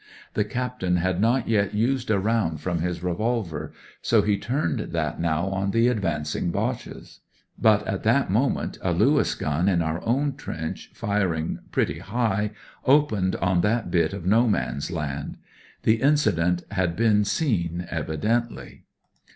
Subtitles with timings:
[0.33, 5.19] The captain had not yet used a round from his revolver, so he turned that
[5.21, 7.19] now on the advancing Boches.
[7.59, 12.49] But at that moment a Lewis gun in oiu* own trench, firing pretty high,
[12.83, 15.37] opened on that bit of No Man's Land.
[15.83, 18.85] The incident had been seen, evidently.